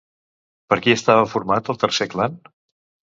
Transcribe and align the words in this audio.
Per 0.73 0.77
qui 0.85 0.93
estava 0.99 1.27
format 1.33 1.69
el 1.73 1.79
tercer 1.83 2.09
clan? 2.15 2.41